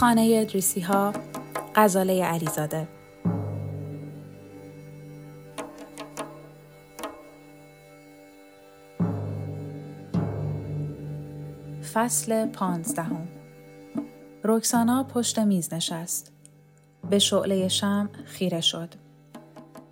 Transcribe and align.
خانه 0.00 0.38
ادریسی 0.40 0.80
ها 0.80 1.12
غزاله 1.74 2.24
علیزاده 2.24 2.88
فصل 11.94 12.46
پانزدهم 12.46 13.28
رکسانا 14.44 15.04
پشت 15.04 15.38
میز 15.38 15.74
نشست. 15.74 16.32
به 17.10 17.18
شعله 17.18 17.68
شم 17.68 18.10
خیره 18.24 18.60
شد. 18.60 18.94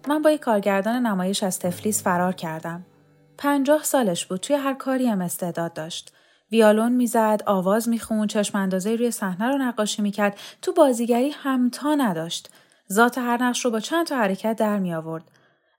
من 0.08 0.22
با 0.22 0.30
یک 0.30 0.40
کارگردان 0.40 1.06
نمایش 1.06 1.42
از 1.42 1.58
تفلیس 1.58 2.02
فرار 2.02 2.32
کردم. 2.32 2.84
پنجاه 3.38 3.82
سالش 3.82 4.26
بود 4.26 4.40
توی 4.40 4.56
هر 4.56 4.74
کاری 4.74 5.06
هم 5.06 5.20
استعداد 5.20 5.72
داشت. 5.72 6.12
ویالون 6.52 6.92
می‌زد، 6.92 7.42
آواز 7.46 7.88
میخون، 7.88 8.26
چشم 8.26 8.58
اندازه 8.58 8.96
روی 8.96 9.10
صحنه 9.10 9.48
رو 9.48 9.58
نقاشی 9.58 10.02
می‌کرد، 10.02 10.38
تو 10.62 10.72
بازیگری 10.72 11.30
همتا 11.30 11.94
نداشت. 11.94 12.50
ذات 12.92 13.18
هر 13.18 13.42
نقش 13.42 13.64
رو 13.64 13.70
با 13.70 13.80
چند 13.80 14.06
تا 14.06 14.16
حرکت 14.16 14.56
در 14.56 14.78
می 14.78 14.94
آورد. 14.94 15.24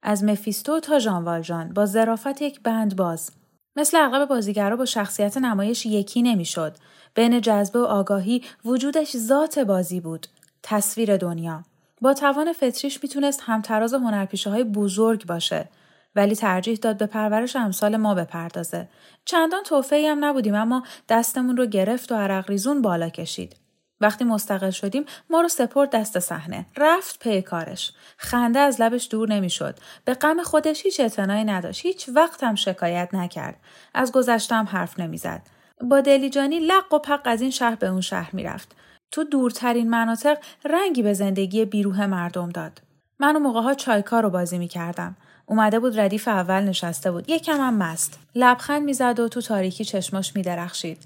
از 0.03 0.23
مفیستو 0.23 0.79
تا 0.79 0.99
ژان 0.99 1.23
والژان 1.23 1.73
با 1.73 1.85
ظرافت 1.85 2.41
یک 2.41 2.61
بند 2.61 2.95
باز. 2.95 3.31
مثل 3.75 3.97
اغلب 3.97 4.27
بازیگرا 4.27 4.75
با 4.75 4.85
شخصیت 4.85 5.37
نمایش 5.37 5.85
یکی 5.85 6.21
نمی‌شد. 6.21 6.75
بین 7.15 7.41
جذبه 7.41 7.79
و 7.79 7.83
آگاهی 7.83 8.43
وجودش 8.65 9.17
ذات 9.17 9.59
بازی 9.59 9.99
بود. 9.99 10.27
تصویر 10.63 11.17
دنیا. 11.17 11.63
با 12.01 12.13
توان 12.13 12.53
فطریش 12.53 13.03
می‌تونست 13.03 13.41
همتراز 13.43 13.93
هنرپیشه 13.93 14.49
های 14.49 14.63
بزرگ 14.63 15.25
باشه. 15.25 15.69
ولی 16.15 16.35
ترجیح 16.35 16.77
داد 16.77 16.97
به 16.97 17.05
پرورش 17.05 17.55
امثال 17.55 17.97
ما 17.97 18.15
بپردازه. 18.15 18.89
چندان 19.25 19.63
توفهی 19.63 20.07
هم 20.07 20.25
نبودیم 20.25 20.55
اما 20.55 20.83
دستمون 21.09 21.57
رو 21.57 21.65
گرفت 21.65 22.11
و 22.11 22.15
عرق 22.15 22.49
ریزون 22.49 22.81
بالا 22.81 23.09
کشید. 23.09 23.55
وقتی 24.01 24.23
مستقل 24.23 24.69
شدیم 24.69 25.05
ما 25.29 25.41
رو 25.41 25.47
سپرد 25.47 25.89
دست 25.89 26.19
صحنه. 26.19 26.65
رفت 26.77 27.19
پی 27.19 27.41
کارش. 27.41 27.93
خنده 28.17 28.59
از 28.59 28.81
لبش 28.81 29.07
دور 29.11 29.29
نمی‌شد. 29.29 29.79
به 30.05 30.13
غم 30.13 30.43
خودش 30.43 30.85
هیچ 30.85 30.99
اعتنایی 30.99 31.43
نداشت. 31.43 31.85
هیچ 31.85 32.09
وقت 32.15 32.43
هم 32.43 32.55
شکایت 32.55 33.09
نکرد. 33.13 33.55
از 33.93 34.11
گذشتم 34.11 34.67
حرف 34.71 34.99
نمی‌زد. 34.99 35.41
با 35.81 36.01
دلیجانی 36.01 36.59
لق 36.59 36.93
و 36.93 36.99
پق 36.99 37.21
از 37.25 37.41
این 37.41 37.51
شهر 37.51 37.75
به 37.75 37.87
اون 37.87 38.01
شهر 38.01 38.29
می‌رفت. 38.33 38.75
تو 39.11 39.23
دورترین 39.23 39.89
مناطق 39.89 40.37
رنگی 40.65 41.03
به 41.03 41.13
زندگی 41.13 41.65
بیروه 41.65 42.05
مردم 42.05 42.49
داد. 42.49 42.81
من 43.19 43.35
و 43.35 43.39
موقعها 43.39 43.73
چایکار 43.73 44.23
رو 44.23 44.29
بازی 44.29 44.57
می‌کردم. 44.57 45.17
اومده 45.49 45.79
بود 45.79 45.99
ردیف 45.99 46.27
اول 46.27 46.63
نشسته 46.63 47.11
بود 47.11 47.29
یکم 47.29 47.57
هم 47.57 47.77
مست 47.77 48.19
لبخند 48.35 48.83
می‌زد 48.83 49.19
و 49.19 49.27
تو 49.27 49.41
تاریکی 49.41 49.85
چشماش 49.85 50.35
میدرخشید 50.35 50.97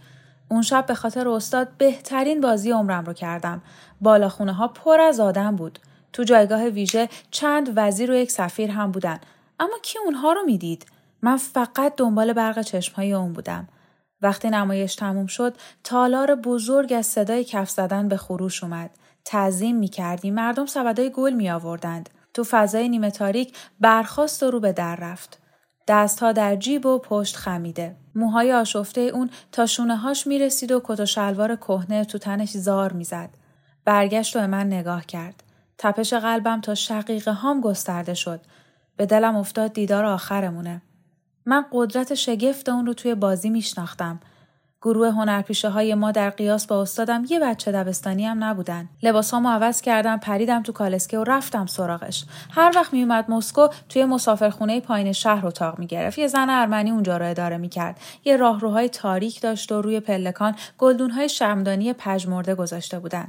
اون 0.50 0.62
شب 0.62 0.86
به 0.86 0.96
خاطر 0.96 1.28
استاد 1.28 1.68
بهترین 1.78 2.42
بازی 2.42 2.72
عمرم 2.72 3.06
رو 3.06 3.14
کردم. 3.14 3.62
بالاخونه 4.02 4.54
ها 4.54 4.68
پر 4.68 5.00
از 5.00 5.20
آدم 5.20 5.56
بود. 5.56 5.80
تو 6.14 6.24
جایگاه 6.24 6.66
ویژه 6.66 7.10
چند 7.32 7.74
وزیر 7.76 8.12
و 8.12 8.16
یک 8.16 8.32
سفیر 8.32 8.72
هم 8.72 8.92
بودن. 8.92 9.20
اما 9.60 9.78
کی 9.82 10.00
اونها 10.06 10.34
رو 10.34 10.42
می‌دید؟ 10.46 10.86
من 11.22 11.38
فقط 11.38 11.94
دنبال 11.98 12.34
برق 12.34 12.62
چشمهای 12.62 13.14
اون 13.14 13.34
بودم. 13.34 13.68
وقتی 14.22 14.50
نمایش 14.50 14.96
تموم 14.96 15.28
شد، 15.28 15.56
تالار 15.84 16.36
بزرگ 16.36 16.94
از 16.94 17.06
صدای 17.06 17.44
کف 17.44 17.70
زدن 17.70 18.08
به 18.08 18.18
خروش 18.18 18.64
اومد. 18.64 18.90
تعظیم 19.26 19.76
می 19.76 19.88
کردیم. 19.88 20.34
مردم 20.34 20.66
سبدای 20.66 21.10
گل 21.10 21.34
می 21.34 21.50
آوردند. 21.50 22.10
تو 22.34 22.44
فضای 22.44 22.90
نیمه 22.90 23.12
تاریک 23.12 23.58
برخواست 23.80 24.44
و 24.44 24.52
رو 24.52 24.60
به 24.60 24.72
در 24.72 24.96
رفت. 24.96 25.40
دستها 25.88 26.32
در 26.32 26.56
جیب 26.56 26.86
و 26.86 27.00
پشت 27.00 27.36
خمیده. 27.36 27.96
موهای 28.16 28.54
آشفته 28.54 29.02
اون 29.02 29.30
تا 29.52 29.66
شونه 29.66 29.96
هاش 29.96 30.28
می 30.28 30.40
رسید 30.40 30.72
و 30.72 30.82
کت 30.84 31.00
و 31.00 31.06
شلوار 31.06 31.56
کهنه 31.56 32.06
تو 32.06 32.18
تنش 32.18 32.50
زار 32.50 32.94
می‌زد. 32.94 33.30
برگشت 33.86 34.36
و 34.36 34.40
به 34.40 34.48
من 34.48 34.68
نگاه 34.68 35.06
کرد. 35.06 35.44
تپش 35.78 36.14
قلبم 36.14 36.62
تا 36.62 36.76
شقیقه 36.76 37.32
هام 37.32 37.62
گسترده 37.62 38.14
شد. 38.14 38.42
به 38.98 39.06
دلم 39.06 39.36
افتاد 39.36 39.74
دیدار 39.74 40.06
آخرمونه. 40.06 40.82
من 41.46 41.66
قدرت 41.72 42.14
شگفت 42.14 42.70
اون 42.70 42.86
رو 42.86 42.94
توی 42.94 43.16
بازی 43.16 43.50
میشناختم. 43.50 44.20
گروه 44.84 45.10
هنرپیشه 45.10 45.70
های 45.70 45.96
ما 45.96 46.12
در 46.12 46.30
قیاس 46.30 46.68
با 46.68 46.82
استادم 46.82 47.24
یه 47.30 47.40
بچه 47.40 47.72
دبستانی 47.72 48.26
هم 48.26 48.44
نبودن. 48.44 48.90
لباسامو 49.04 49.50
عوض 49.50 49.82
کردم 49.82 50.18
پریدم 50.18 50.64
تو 50.64 50.72
کالسکه 50.72 51.20
و 51.20 51.24
رفتم 51.24 51.66
سراغش. 51.66 52.26
هر 52.52 52.72
وقت 52.76 52.94
میومد 52.94 53.32
مسکو 53.32 53.68
توی 53.90 54.06
مسافرخونه 54.06 54.82
پایین 54.82 55.12
شهر 55.12 55.48
اتاق 55.48 55.80
می‌گرفت. 55.80 56.18
یه 56.18 56.28
زن 56.28 56.50
ارمنی 56.50 56.92
اونجا 56.92 57.18
رو 57.18 57.30
اداره 57.30 57.58
می‌کرد. 57.58 58.00
یه 58.26 58.38
راهروهای 58.38 58.90
تاریک 58.90 59.42
داشت 59.42 59.72
و 59.72 59.82
روی 59.82 60.00
پلکان 60.00 60.56
گلدونهای 60.78 61.30
شمدانی 61.30 61.94
پژمرده 61.94 62.56
گذاشته 62.56 63.00
بودن. 63.00 63.28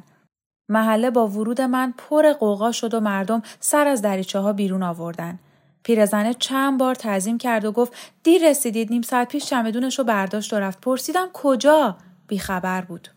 محله 0.68 1.10
با 1.10 1.28
ورود 1.28 1.60
من 1.60 1.94
پر 1.98 2.32
قوقا 2.32 2.72
شد 2.72 2.94
و 2.94 3.00
مردم 3.00 3.42
سر 3.60 3.86
از 3.86 4.02
دریچه 4.02 4.38
ها 4.38 4.52
بیرون 4.52 4.82
آوردن. 4.82 5.38
پیرزنه 5.84 6.34
چند 6.34 6.78
بار 6.78 6.94
تعظیم 6.94 7.38
کرد 7.38 7.64
و 7.64 7.72
گفت 7.72 7.92
دیر 8.22 8.50
رسیدید 8.50 8.90
نیم 8.90 9.02
ساعت 9.02 9.28
پیش 9.28 9.46
چمدونش 9.46 9.98
رو 9.98 10.04
برداشت 10.04 10.52
و 10.52 10.56
رفت. 10.56 10.80
پرسیدم 10.80 11.28
کجا؟ 11.32 11.96
بیخبر 12.26 12.80
بود. 12.80 13.08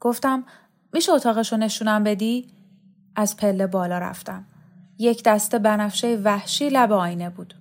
گفتم 0.00 0.44
میشه 0.92 1.12
اتاقش 1.12 1.52
رو 1.52 1.58
نشونم 1.58 2.04
بدی؟ 2.04 2.48
از 3.16 3.36
پله 3.36 3.66
بالا 3.66 3.98
رفتم. 3.98 4.46
یک 4.98 5.22
دسته 5.24 5.58
بنفشه 5.58 6.20
وحشی 6.24 6.68
لب 6.68 6.92
آینه 6.92 7.30
بود. 7.30 7.54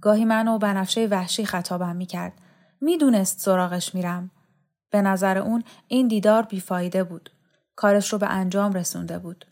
گاهی 0.00 0.24
من 0.24 0.48
و 0.48 0.58
بنفشه 0.58 1.06
وحشی 1.06 1.44
خطابم 1.44 1.96
می‌کرد. 1.96 2.32
می‌دونست 2.80 3.40
سراغش 3.40 3.94
میرم. 3.94 4.30
به 4.90 5.02
نظر 5.02 5.38
اون 5.38 5.64
این 5.88 6.08
دیدار 6.08 6.42
بیفایده 6.42 7.04
بود. 7.04 7.30
کارش 7.76 8.12
رو 8.12 8.18
به 8.18 8.26
انجام 8.26 8.72
رسونده 8.72 9.18
بود. 9.18 9.44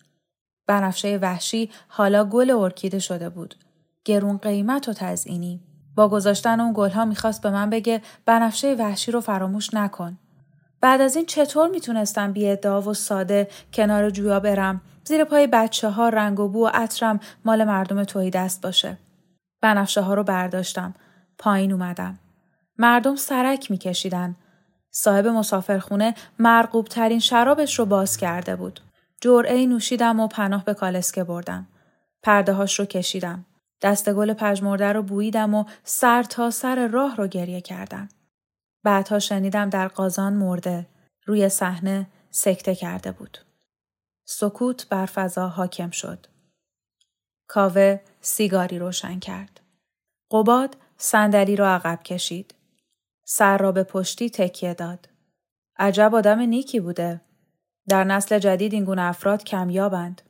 بنفشه 0.66 1.18
وحشی 1.22 1.70
حالا 1.88 2.24
گل 2.24 2.50
ارکیده 2.50 2.98
شده 2.98 3.28
بود. 3.28 3.54
گرون 4.04 4.38
قیمت 4.38 4.88
و 4.88 4.92
تزئینی. 4.92 5.60
با 5.94 6.08
گذاشتن 6.08 6.60
اون 6.60 6.72
گلها 6.76 7.04
می‌خواست 7.04 7.42
به 7.42 7.50
من 7.50 7.70
بگه 7.70 8.02
بنفشه 8.26 8.74
وحشی 8.74 9.10
رو 9.10 9.20
فراموش 9.20 9.74
نکن. 9.74 10.18
بعد 10.80 11.00
از 11.00 11.16
این 11.16 11.26
چطور 11.26 11.68
می‌تونستم 11.68 12.32
بی 12.32 12.56
و 12.64 12.94
ساده 12.94 13.48
کنار 13.72 14.10
جویا 14.10 14.40
برم؟ 14.40 14.80
زیر 15.04 15.24
پای 15.24 15.46
بچه 15.46 15.88
ها 15.88 16.08
رنگ 16.08 16.40
و 16.40 16.48
بو 16.48 16.64
و 16.64 16.70
عطرم 16.74 17.20
مال 17.44 17.64
مردم 17.64 18.04
توی 18.04 18.30
دست 18.30 18.62
باشه. 18.62 18.98
بنفشه 19.60 20.00
ها 20.00 20.14
رو 20.14 20.22
برداشتم. 20.22 20.94
پایین 21.38 21.72
اومدم. 21.72 22.18
مردم 22.78 23.16
سرک 23.16 23.70
میکشیدن. 23.70 24.36
صاحب 24.90 25.26
مسافرخونه 25.26 26.14
مرقوب 26.38 26.86
ترین 26.86 27.18
شرابش 27.18 27.78
رو 27.78 27.84
باز 27.84 28.16
کرده 28.16 28.56
بود. 28.56 28.80
جرعه 29.20 29.66
نوشیدم 29.66 30.20
و 30.20 30.26
پناه 30.26 30.64
به 30.64 30.74
کالسکه 30.74 31.24
بردم. 31.24 31.66
پرده 32.22 32.52
هاش 32.52 32.78
رو 32.78 32.84
کشیدم. 32.84 33.44
دست 33.82 34.12
گل 34.12 34.32
پژمرده 34.32 34.92
رو 34.92 35.02
بوییدم 35.02 35.54
و 35.54 35.64
سر 35.84 36.22
تا 36.22 36.50
سر 36.50 36.88
راه 36.88 37.16
رو 37.16 37.26
گریه 37.26 37.60
کردم. 37.60 38.08
بعدها 38.82 39.18
شنیدم 39.18 39.70
در 39.70 39.88
قازان 39.88 40.32
مرده. 40.32 40.86
روی 41.26 41.48
صحنه 41.48 42.06
سکته 42.30 42.74
کرده 42.74 43.12
بود. 43.12 43.38
سکوت 44.24 44.88
بر 44.88 45.06
فضا 45.06 45.48
حاکم 45.48 45.90
شد. 45.90 46.26
کاوه 47.48 48.00
سیگاری 48.20 48.78
روشن 48.78 49.18
کرد. 49.18 49.60
قباد 50.30 50.76
صندلی 50.96 51.56
را 51.56 51.74
عقب 51.74 52.02
کشید. 52.02 52.54
سر 53.24 53.58
را 53.58 53.72
به 53.72 53.84
پشتی 53.84 54.30
تکیه 54.30 54.74
داد. 54.74 55.08
عجب 55.76 56.14
آدم 56.14 56.38
نیکی 56.38 56.80
بوده. 56.80 57.20
در 57.88 58.04
نسل 58.04 58.38
جدید 58.38 58.72
این 58.72 58.84
گونه 58.84 59.02
افراد 59.02 59.44
کمیابند. 59.44 60.22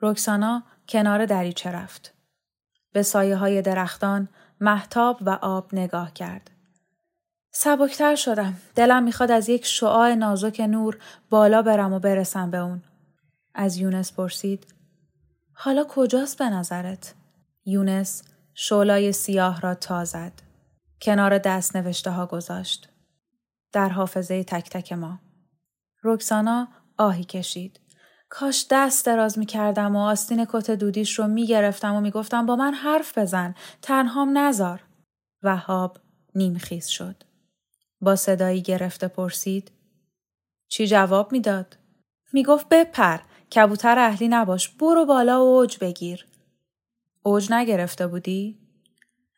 رکسانا 0.00 0.62
کنار 0.88 1.26
دریچه 1.26 1.70
رفت. 1.70 2.15
به 2.96 3.02
سایه 3.02 3.36
های 3.36 3.62
درختان، 3.62 4.28
محتاب 4.60 5.18
و 5.20 5.30
آب 5.30 5.74
نگاه 5.74 6.12
کرد. 6.12 6.50
سبکتر 7.50 8.14
شدم. 8.14 8.56
دلم 8.74 9.02
می‌خواد 9.02 9.30
از 9.30 9.48
یک 9.48 9.66
شعاع 9.66 10.14
نازک 10.14 10.60
نور 10.60 10.98
بالا 11.30 11.62
برم 11.62 11.92
و 11.92 11.98
برسم 11.98 12.50
به 12.50 12.58
اون. 12.58 12.82
از 13.54 13.76
یونس 13.76 14.12
پرسید. 14.12 14.66
حالا 15.52 15.84
کجاست 15.88 16.38
به 16.38 16.44
نظرت؟ 16.44 17.14
یونس 17.64 18.22
شولای 18.54 19.12
سیاه 19.12 19.60
را 19.60 19.74
تا 19.74 20.04
زد. 20.04 20.32
کنار 21.02 21.38
دست 21.38 21.76
نوشته 21.76 22.10
ها 22.10 22.26
گذاشت. 22.26 22.88
در 23.72 23.88
حافظه 23.88 24.44
تک 24.44 24.70
تک 24.70 24.92
ما. 24.92 25.18
رکسانا 26.04 26.68
آهی 26.98 27.24
کشید. 27.24 27.80
کاش 28.28 28.66
دست 28.70 29.06
دراز 29.06 29.38
می 29.38 29.46
کردم 29.46 29.96
و 29.96 29.98
آستین 29.98 30.46
کت 30.48 30.70
دودیش 30.70 31.18
رو 31.18 31.26
می 31.26 31.46
گرفتم 31.46 31.94
و 31.94 32.00
می 32.00 32.10
گفتم 32.10 32.46
با 32.46 32.56
من 32.56 32.74
حرف 32.74 33.18
بزن. 33.18 33.54
تنهام 33.82 34.38
نزار. 34.38 34.82
وهاب 35.42 35.98
نیمخیز 36.34 36.86
شد. 36.86 37.16
با 38.00 38.16
صدایی 38.16 38.62
گرفته 38.62 39.08
پرسید. 39.08 39.70
چی 40.68 40.86
جواب 40.86 41.32
می‌داد؟ 41.32 41.76
می‌گفت 42.32 42.68
بپر 42.68 43.18
کبوتر 43.54 43.98
اهلی 43.98 44.28
نباش 44.28 44.68
برو 44.68 45.04
بالا 45.04 45.38
و 45.38 45.58
اوج 45.58 45.78
بگیر. 45.78 46.26
اوج 47.22 47.52
نگرفته 47.52 48.06
بودی؟ 48.06 48.58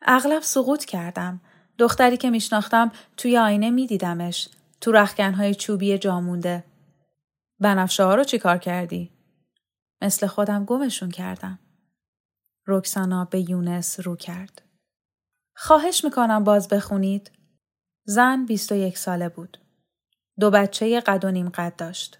اغلب 0.01 0.41
سقوط 0.41 0.85
کردم. 0.85 1.41
دختری 1.77 2.17
که 2.17 2.29
میشناختم 2.29 2.91
توی 3.17 3.37
آینه 3.37 3.69
میدیدمش. 3.69 4.49
تو 4.81 4.91
رخکنهای 4.91 5.55
چوبی 5.55 5.97
جامونده. 5.97 6.63
بنفشه 7.59 8.03
ها 8.03 8.15
رو 8.15 8.23
چی 8.23 8.39
کار 8.39 8.57
کردی؟ 8.57 9.11
مثل 10.01 10.27
خودم 10.27 10.65
گمشون 10.65 11.09
کردم. 11.09 11.59
رکسانا 12.67 13.25
به 13.25 13.49
یونس 13.49 13.99
رو 13.99 14.15
کرد. 14.15 14.61
خواهش 15.55 16.03
می‌کنم 16.03 16.43
باز 16.43 16.67
بخونید. 16.67 17.31
زن 18.05 18.45
21 18.45 18.97
ساله 18.97 19.29
بود. 19.29 19.57
دو 20.39 20.51
بچه 20.51 20.99
قد 20.99 21.25
و 21.25 21.31
نیم 21.31 21.49
قد 21.49 21.75
داشت. 21.75 22.19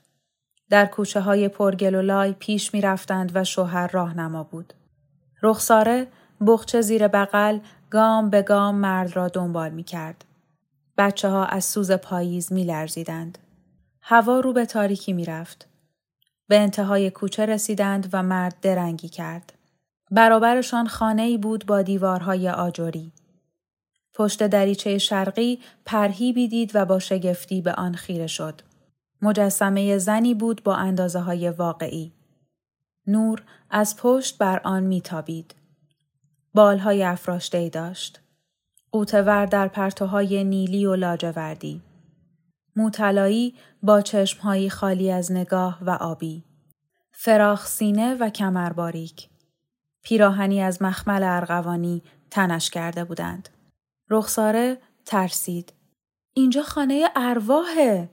در 0.69 0.85
کوچه 0.85 1.21
های 1.21 1.47
پرگل 1.47 1.95
و 1.95 2.01
لای 2.01 2.33
پیش 2.33 2.73
می 2.73 2.81
رفتند 2.81 3.31
و 3.35 3.43
شوهر 3.43 3.87
راهنما 3.87 4.43
بود. 4.43 4.73
رخساره 5.43 6.07
بخچه 6.47 6.81
زیر 6.81 7.07
بغل 7.07 7.59
گام 7.89 8.29
به 8.29 8.41
گام 8.41 8.75
مرد 8.75 9.15
را 9.15 9.27
دنبال 9.27 9.69
می 9.69 9.83
کرد. 9.83 10.25
بچه 10.97 11.29
ها 11.29 11.45
از 11.45 11.65
سوز 11.65 11.91
پاییز 11.91 12.53
می 12.53 12.63
لرزیدند. 12.63 13.37
هوا 14.11 14.39
رو 14.39 14.53
به 14.53 14.65
تاریکی 14.65 15.13
می 15.13 15.25
رفت. 15.25 15.67
به 16.47 16.59
انتهای 16.59 17.09
کوچه 17.09 17.45
رسیدند 17.45 18.09
و 18.13 18.23
مرد 18.23 18.55
درنگی 18.61 19.09
کرد. 19.09 19.53
برابرشان 20.11 20.87
خانه 20.87 21.21
ای 21.21 21.37
بود 21.37 21.65
با 21.65 21.81
دیوارهای 21.81 22.49
آجوری. 22.49 23.11
پشت 24.13 24.47
دریچه 24.47 24.97
شرقی 24.97 25.59
پرهیبی 25.85 26.47
دید 26.47 26.71
و 26.73 26.85
با 26.85 26.99
شگفتی 26.99 27.61
به 27.61 27.73
آن 27.73 27.93
خیره 27.95 28.27
شد. 28.27 28.61
مجسمه 29.21 29.97
زنی 29.97 30.33
بود 30.33 30.63
با 30.63 30.75
اندازه 30.75 31.19
های 31.19 31.49
واقعی. 31.49 32.11
نور 33.07 33.43
از 33.69 33.97
پشت 33.97 34.37
بر 34.37 34.61
آن 34.63 34.83
میتابید. 34.83 35.55
بالهای 36.53 37.03
افراشته 37.03 37.69
داشت. 37.69 38.19
قوتور 38.91 39.45
در 39.45 39.67
پرتوهای 39.67 40.43
نیلی 40.43 40.85
و 40.85 40.95
لاجوردی. 40.95 41.81
موتلایی 42.79 43.55
با 43.83 44.01
چشمهایی 44.01 44.69
خالی 44.69 45.11
از 45.11 45.31
نگاه 45.31 45.79
و 45.81 45.89
آبی. 45.89 46.43
فراخ 47.11 47.67
سینه 47.67 48.15
و 48.15 48.29
کمر 48.29 48.73
باریک. 48.73 49.29
پیراهنی 50.03 50.61
از 50.61 50.81
مخمل 50.81 51.23
ارغوانی 51.23 52.03
تنش 52.31 52.69
کرده 52.69 53.03
بودند. 53.03 53.49
رخساره 54.09 54.77
ترسید. 55.05 55.73
اینجا 56.33 56.63
خانه 56.63 57.09
ارواحه. 57.15 58.09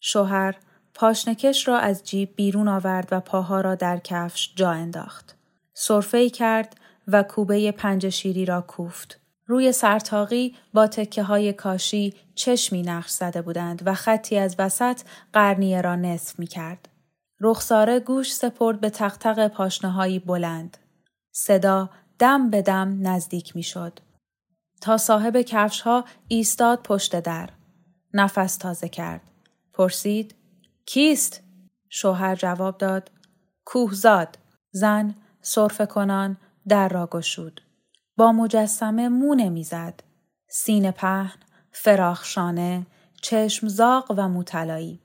شوهر 0.00 0.56
پاشنکش 0.94 1.68
را 1.68 1.78
از 1.78 2.04
جیب 2.04 2.36
بیرون 2.36 2.68
آورد 2.68 3.08
و 3.10 3.20
پاها 3.20 3.60
را 3.60 3.74
در 3.74 3.98
کفش 3.98 4.52
جا 4.56 4.70
انداخت. 4.70 5.36
صرفه 5.74 6.30
کرد 6.30 6.76
و 7.08 7.22
کوبه 7.22 7.72
پنج 7.72 8.08
شیری 8.08 8.44
را 8.44 8.60
کوفت. 8.60 9.19
روی 9.50 9.72
سرتاقی 9.72 10.54
با 10.74 10.86
تکه 10.86 11.22
های 11.22 11.52
کاشی 11.52 12.14
چشمی 12.34 12.82
نقش 12.82 13.10
زده 13.10 13.42
بودند 13.42 13.82
و 13.86 13.94
خطی 13.94 14.36
از 14.36 14.56
وسط 14.58 15.00
قرنیه 15.32 15.80
را 15.80 15.96
نصف 15.96 16.38
می 16.38 16.46
کرد. 16.46 16.88
رخساره 17.40 18.00
گوش 18.00 18.34
سپرد 18.34 18.80
به 18.80 18.90
تختق 18.90 19.48
پاشنه 19.48 20.18
بلند. 20.18 20.76
صدا 21.32 21.90
دم 22.18 22.50
به 22.50 22.62
دم 22.62 22.98
نزدیک 23.08 23.56
می 23.56 23.62
شد. 23.62 23.98
تا 24.80 24.96
صاحب 24.96 25.36
کفش 25.40 25.80
ها 25.80 26.04
ایستاد 26.28 26.82
پشت 26.82 27.20
در. 27.20 27.50
نفس 28.14 28.56
تازه 28.56 28.88
کرد. 28.88 29.30
پرسید 29.72 30.34
کیست؟ 30.86 31.40
شوهر 31.88 32.34
جواب 32.34 32.78
داد 32.78 33.10
کوهزاد 33.64 34.38
زن 34.70 35.14
صرف 35.42 35.80
کنان 35.80 36.36
در 36.68 36.88
را 36.88 37.06
گشود. 37.06 37.60
با 38.20 38.32
مجسمه 38.32 39.08
مو 39.08 39.34
نمی‌زد. 39.34 40.00
سین 40.48 40.90
پهن، 40.90 41.38
فراخ 41.72 42.24
شانه، 42.24 42.86
چشم 43.22 43.68
زاق 43.68 44.14
و 44.16 44.28
موتلایی. 44.28 45.00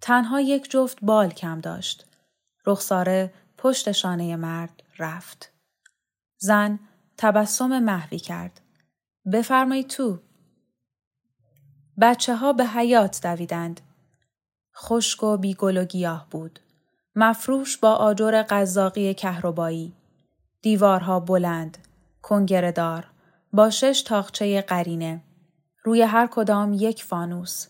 تنها 0.00 0.40
یک 0.40 0.70
جفت 0.70 0.98
بال 1.02 1.30
کم 1.30 1.60
داشت. 1.60 2.06
رخساره 2.66 3.32
پشت 3.58 3.92
شانه 3.92 4.36
مرد 4.36 4.82
رفت. 4.98 5.52
زن 6.38 6.78
تبسم 7.18 7.78
محوی 7.78 8.18
کرد. 8.18 8.60
بفرمایید 9.32 9.88
تو. 9.88 10.18
بچه 12.00 12.36
ها 12.36 12.52
به 12.52 12.64
حیات 12.64 13.20
دویدند. 13.22 13.80
خشک 14.76 15.22
و 15.22 15.36
بیگل 15.36 15.76
و 15.76 15.84
گیاه 15.84 16.26
بود. 16.30 16.60
مفروش 17.16 17.76
با 17.78 17.94
آجر 17.94 18.42
قزاقی 18.42 19.14
کهربایی. 19.14 19.92
دیوارها 20.62 21.20
بلند، 21.20 21.78
کنگردار، 22.24 23.06
با 23.52 23.70
شش 23.70 24.02
تاخچه 24.06 24.62
قرینه. 24.62 25.22
روی 25.82 26.02
هر 26.02 26.26
کدام 26.26 26.72
یک 26.72 27.04
فانوس. 27.04 27.66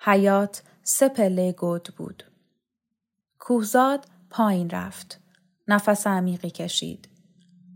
حیات 0.00 0.62
سه 0.82 1.08
پله 1.08 1.52
گود 1.52 1.88
بود. 1.96 2.24
کوهزاد 3.38 4.06
پایین 4.30 4.70
رفت. 4.70 5.20
نفس 5.68 6.06
عمیقی 6.06 6.50
کشید. 6.50 7.08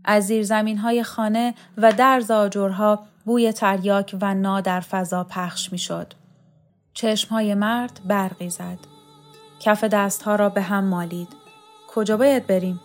از 0.05 0.23
زیر 0.27 0.43
زمین 0.43 0.77
های 0.77 1.03
خانه 1.03 1.53
و 1.77 1.91
در 1.91 2.19
زاجرها 2.19 3.05
بوی 3.25 3.51
تریاک 3.51 4.17
و 4.21 4.33
نا 4.33 4.61
در 4.61 4.79
فضا 4.79 5.23
پخش 5.23 5.71
می 5.71 5.77
شد. 5.77 6.13
چشم 6.93 7.29
های 7.29 7.53
مرد 7.53 8.01
برقی 8.05 8.49
زد. 8.49 8.79
کف 9.59 9.83
دستها 9.83 10.35
را 10.35 10.49
به 10.49 10.61
هم 10.61 10.83
مالید. 10.83 11.29
کجا 11.87 12.17
باید 12.17 12.47
بریم؟ 12.47 12.79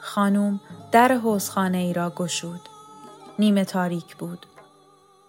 خانوم 0.00 0.60
در 0.92 1.12
حوزخانه 1.12 1.78
ای 1.78 1.92
را 1.92 2.10
گشود. 2.10 2.60
نیمه 3.38 3.64
تاریک 3.64 4.16
بود. 4.16 4.46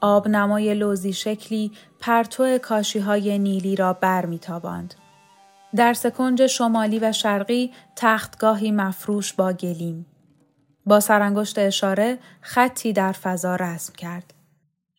آب 0.02 0.28
نمای 0.28 0.74
لوزی 0.74 1.14
شکلی 1.14 1.72
پرتو 2.00 2.58
کاشی 2.58 3.00
های 3.00 3.40
نیلی 3.40 3.76
را 3.76 3.94
بر 3.94 4.26
می 4.26 4.40
تاباند. 4.40 4.94
در 5.76 5.94
سکنج 5.94 6.48
شمالی 6.48 7.00
و 7.00 7.12
شرقی 7.12 7.74
تختگاهی 7.96 8.72
مفروش 8.72 9.34
با 9.34 9.54
گلیم. 9.54 10.06
با 10.86 11.00
سرانگشت 11.00 11.60
اشاره 11.60 12.18
خطی 12.42 12.94
در 12.94 13.12
فضا 13.12 13.56
رسم 13.56 13.94
کرد. 13.94 14.34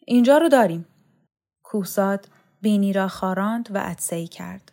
اینجا 0.07 0.39
رو 0.39 0.49
داریم. 0.49 0.87
کوهزاد 1.62 2.29
بینی 2.62 2.93
را 2.93 3.09
خاراند 3.09 3.69
و 3.73 3.79
عدسهی 3.79 4.29
کرد. 4.29 4.73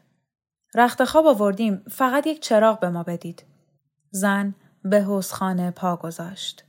رخت 0.75 1.03
خواب 1.03 1.27
آوردیم 1.27 1.83
فقط 1.91 2.27
یک 2.27 2.39
چراغ 2.39 2.79
به 2.79 2.89
ما 2.89 3.03
بدید. 3.03 3.43
زن 4.11 4.55
به 4.89 5.01
حوزخانه 5.01 5.71
پا 5.71 5.95
گذاشت. 5.95 6.63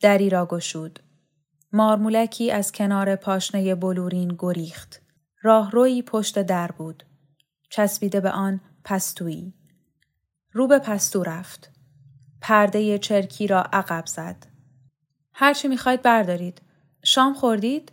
دری 0.00 0.30
را 0.30 0.46
گشود. 0.46 1.00
مارمولکی 1.72 2.50
از 2.50 2.72
کنار 2.72 3.16
پاشنه 3.16 3.74
بلورین 3.74 4.36
گریخت. 4.38 5.02
راهروی 5.42 6.02
پشت 6.02 6.42
در 6.42 6.72
بود. 6.72 7.02
چسبیده 7.70 8.20
به 8.20 8.30
آن 8.30 8.60
پستویی. 8.84 9.54
رو 10.52 10.66
به 10.66 10.78
پستو 10.78 11.22
رفت. 11.22 11.70
پرده 12.40 12.98
چرکی 12.98 13.46
را 13.46 13.62
عقب 13.62 14.06
زد. 14.06 14.46
هرچی 15.32 15.68
می‌خواید 15.68 16.02
بردارید. 16.02 16.62
شام 17.04 17.34
خوردید؟ 17.34 17.92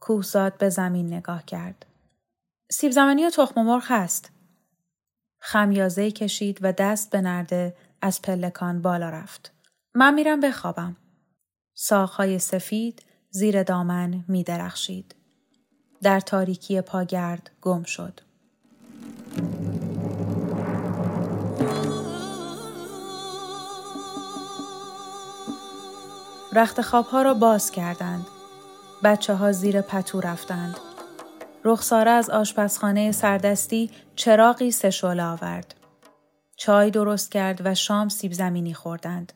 کوهزاد 0.00 0.58
به 0.58 0.68
زمین 0.68 1.14
نگاه 1.14 1.44
کرد. 1.44 1.86
سیب 2.70 2.92
زمینی 2.92 3.26
و 3.26 3.30
تخم 3.30 3.62
مرغ 3.62 3.84
هست. 3.86 4.30
خمیازه 5.40 6.10
کشید 6.10 6.58
و 6.62 6.72
دست 6.72 7.10
به 7.10 7.20
نرده 7.20 7.76
از 8.04 8.22
پلکان 8.22 8.82
بالا 8.82 9.10
رفت. 9.10 9.52
من 9.94 10.14
میرم 10.14 10.40
بخوابم. 10.40 10.96
ساقهای 11.74 12.38
سفید 12.38 13.02
زیر 13.30 13.62
دامن 13.62 14.24
می 14.28 14.44
درخشید. 14.44 15.14
در 16.02 16.20
تاریکی 16.20 16.80
پاگرد 16.80 17.50
گم 17.60 17.82
شد. 17.82 18.20
رخت 26.52 26.80
خوابها 26.80 27.22
را 27.22 27.34
باز 27.34 27.70
کردند. 27.70 28.26
بچه 29.04 29.34
ها 29.34 29.52
زیر 29.52 29.80
پتو 29.80 30.20
رفتند. 30.20 30.76
رخساره 31.64 32.10
از 32.10 32.30
آشپزخانه 32.30 33.12
سردستی 33.12 33.90
چراغی 34.16 34.70
سه 34.70 34.90
آورد. 35.22 35.83
چای 36.56 36.90
درست 36.90 37.32
کرد 37.32 37.60
و 37.64 37.74
شام 37.74 38.08
سیب 38.08 38.32
زمینی 38.32 38.74
خوردند. 38.74 39.32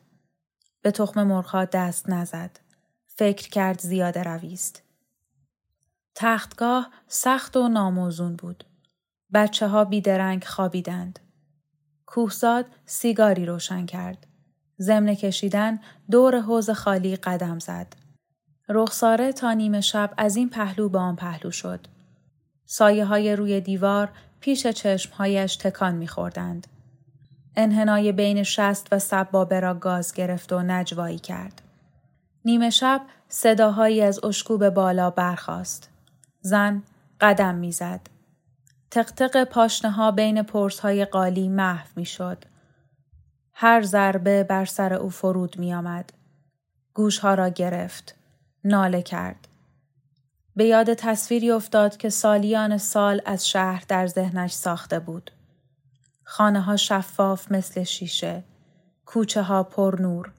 به 0.81 0.91
تخم 0.91 1.23
مرغها 1.23 1.65
دست 1.65 2.09
نزد. 2.09 2.59
فکر 3.07 3.49
کرد 3.49 3.79
زیاده 3.79 4.23
رویست. 4.23 4.83
تختگاه 6.15 6.89
سخت 7.07 7.57
و 7.57 7.67
ناموزون 7.67 8.35
بود. 8.35 8.63
بچه 9.33 9.67
ها 9.67 9.85
بیدرنگ 9.85 10.43
خوابیدند. 10.43 11.19
کوهزاد 12.05 12.65
سیگاری 12.85 13.45
روشن 13.45 13.85
کرد. 13.85 14.27
ضمن 14.79 15.15
کشیدن 15.15 15.79
دور 16.11 16.39
حوز 16.39 16.69
خالی 16.69 17.15
قدم 17.15 17.59
زد. 17.59 17.95
رخساره 18.69 19.33
تا 19.33 19.53
نیمه 19.53 19.81
شب 19.81 20.13
از 20.17 20.35
این 20.35 20.49
پهلو 20.49 20.89
به 20.89 20.97
آن 20.99 21.15
پهلو 21.15 21.51
شد. 21.51 21.87
سایه 22.65 23.05
های 23.05 23.35
روی 23.35 23.61
دیوار 23.61 24.09
پیش 24.39 24.67
چشمهایش 24.67 25.55
تکان 25.55 25.95
میخوردند. 25.95 26.67
انحنای 27.59 28.11
بین 28.11 28.43
شست 28.43 28.87
و 28.91 28.99
سبابه 28.99 29.59
را 29.59 29.73
گاز 29.73 30.13
گرفت 30.13 30.53
و 30.53 30.59
نجوایی 30.59 31.19
کرد. 31.19 31.61
نیمه 32.45 32.69
شب 32.69 33.01
صداهایی 33.29 34.01
از 34.01 34.23
اشکوب 34.23 34.69
بالا 34.69 35.09
برخاست. 35.09 35.89
زن 36.41 36.83
قدم 37.21 37.55
می‌زد. 37.55 37.99
تقتق 38.91 39.43
پاشنه 39.43 39.91
ها 39.91 40.11
بین 40.11 40.43
پرس 40.43 40.79
های 40.79 41.05
قالی 41.05 41.49
محو 41.49 41.87
می 41.95 42.05
شد. 42.05 42.45
هر 43.53 43.81
ضربه 43.81 44.43
بر 44.43 44.65
سر 44.65 44.93
او 44.93 45.09
فرود 45.09 45.59
می 45.59 45.73
آمد. 45.73 46.13
گوش 46.93 47.19
ها 47.19 47.33
را 47.33 47.49
گرفت. 47.49 48.15
ناله 48.63 49.01
کرد. 49.01 49.47
به 50.55 50.65
یاد 50.65 50.93
تصویری 50.93 51.51
افتاد 51.51 51.97
که 51.97 52.09
سالیان 52.09 52.77
سال 52.77 53.21
از 53.25 53.47
شهر 53.49 53.83
در 53.87 54.07
ذهنش 54.07 54.51
ساخته 54.51 54.99
بود. 54.99 55.31
خانه 56.31 56.61
ها 56.61 56.75
شفاف 56.75 57.51
مثل 57.51 57.83
شیشه. 57.83 58.43
کوچه 59.05 59.41
ها 59.41 59.63
پر 59.63 59.97
نور. 60.01 60.31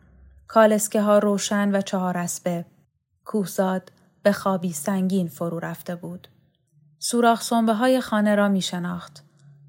کالسکه 0.49 1.01
ها 1.01 1.19
روشن 1.19 1.75
و 1.75 1.81
چهار 1.81 2.19
اسبه. 2.19 2.65
کوهزاد 3.25 3.93
به 4.23 4.33
خوابی 4.33 4.73
سنگین 4.73 5.29
فرو 5.29 5.59
رفته 5.59 5.97
بود. 5.97 6.29
سوراخ 6.99 7.43
سنبه 7.43 7.75
های 7.75 8.01
خانه 8.01 8.35
را 8.35 8.49
می 8.49 8.63
شناخت. 8.63 9.25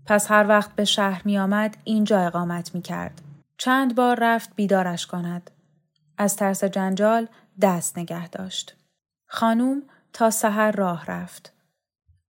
پس 0.05 0.31
هر 0.31 0.47
وقت 0.47 0.75
به 0.75 0.85
شهر 0.85 1.21
می 1.25 1.39
آمد 1.39 1.77
اینجا 1.83 2.19
اقامت 2.19 2.75
می 2.75 2.81
کرد. 2.81 3.21
چند 3.57 3.95
بار 3.95 4.17
رفت 4.21 4.55
بیدارش 4.55 5.07
کند. 5.07 5.51
از 6.17 6.35
ترس 6.35 6.63
جنجال 6.63 7.27
دست 7.61 7.97
نگه 7.97 8.27
داشت. 8.27 8.75
خانوم 9.27 9.83
تا 10.13 10.29
سحر 10.29 10.71
راه 10.71 11.05
رفت. 11.05 11.53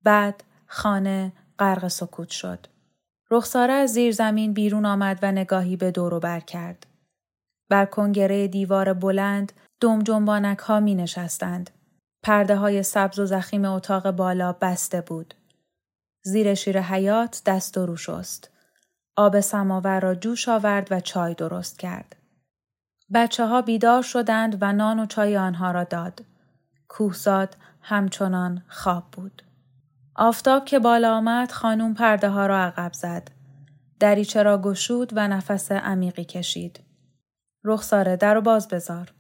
بعد 0.03 0.45
خانه 0.67 1.33
غرق 1.59 1.89
سکوت 1.89 2.29
شد. 2.31 2.67
رخساره 3.33 3.73
از 3.73 3.93
زیر 3.93 4.13
زمین 4.13 4.53
بیرون 4.53 4.87
آمد 4.87 5.19
و 5.23 5.33
نگاهی 5.33 5.77
به 5.77 5.91
دورو 5.91 6.21
بر 6.21 6.41
کرد. 6.41 6.87
بر 7.69 7.85
کنگره 7.85 8.49
دیوار 8.49 8.93
بلند 8.93 9.53
دم 9.81 10.03
جنبانک 10.03 10.59
ها 10.59 10.81
می 10.81 10.95
نشستند. 10.95 11.71
پرده 12.23 12.57
های 12.57 12.83
سبز 12.83 13.19
و 13.19 13.27
زخیم 13.27 13.65
اتاق 13.65 14.11
بالا 14.11 14.53
بسته 14.53 15.01
بود. 15.01 15.35
زیر 16.23 16.55
شیر 16.55 16.81
حیات 16.81 17.43
دست 17.47 17.79
و 17.79 17.87
رو 17.87 17.97
شست. 17.97 18.51
آب 19.17 19.41
سماور 19.41 20.01
را 20.01 20.15
جوش 20.15 20.49
آورد 20.49 20.89
و 20.91 21.01
چای 21.01 21.35
درست 21.35 21.79
کرد. 21.79 22.17
بچه 23.15 23.47
ها 23.47 23.63
بیدار 23.63 24.03
شدند 24.03 24.59
و 24.61 24.73
نان 24.73 25.01
و 25.01 25.07
چای 25.07 25.37
آنها 25.37 25.71
را 25.71 25.85
داد. 25.85 26.25
کوهزاد 26.89 27.57
همچنان 27.81 28.63
خواب 28.69 29.05
بود. 29.13 29.43
آفتاب 30.15 30.65
که 30.65 30.79
بالا 30.79 31.17
آمد 31.17 31.53
خانوم 31.53 31.95
پرده 31.95 32.29
ها 32.29 32.47
را 32.47 32.59
عقب 32.59 32.93
زد. 32.93 33.31
دریچه 34.01 34.43
را 34.43 34.63
گشود 34.63 35.13
و 35.13 35.29
نفس 35.29 35.73
عمیقی 35.73 36.25
کشید. 36.25 36.81
رخساره 37.65 38.17
در 38.17 38.37
و 38.37 38.41
باز 38.41 38.69
بزار. 38.69 39.13